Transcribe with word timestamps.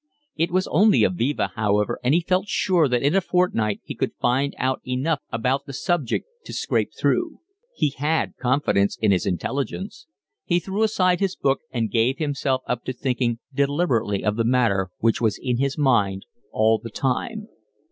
It 0.35 0.49
was 0.49 0.65
only 0.69 1.03
a 1.03 1.11
viva, 1.11 1.51
however, 1.55 1.99
and 2.03 2.15
he 2.15 2.21
felt 2.21 2.47
sure 2.47 2.87
that 2.87 3.03
in 3.03 3.13
a 3.13 3.21
fortnight 3.21 3.81
he 3.83 3.93
could 3.93 4.15
find 4.19 4.55
out 4.57 4.81
enough 4.83 5.19
about 5.31 5.67
the 5.67 5.73
subject 5.73 6.25
to 6.45 6.53
scrape 6.53 6.89
through. 6.99 7.39
He 7.75 7.91
had 7.91 8.35
confidence 8.37 8.97
in 8.99 9.11
his 9.11 9.27
intelligence. 9.27 10.07
He 10.43 10.59
threw 10.59 10.81
aside 10.81 11.19
his 11.19 11.35
book 11.35 11.59
and 11.69 11.91
gave 11.91 12.17
himself 12.17 12.63
up 12.65 12.83
to 12.85 12.93
thinking 12.93 13.37
deliberately 13.53 14.23
of 14.25 14.37
the 14.37 14.43
matter 14.43 14.89
which 14.97 15.21
was 15.21 15.37
in 15.39 15.57
his 15.57 15.77
mind 15.77 16.25
all 16.51 16.79
the 16.79 16.89
time. 16.89 17.47